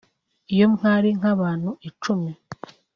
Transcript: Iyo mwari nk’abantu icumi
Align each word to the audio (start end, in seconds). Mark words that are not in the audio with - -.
Iyo 0.53 0.65
mwari 0.73 1.09
nk’abantu 1.19 1.69
icumi 1.89 2.31